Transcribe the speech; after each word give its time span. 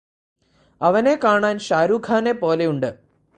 അവനെ 0.81 1.19
കാണാൻ 1.23 1.59
ഷാരൂഖ്ഖാനെ 1.59 2.31
പോലെയുണ്ട് 2.31 2.89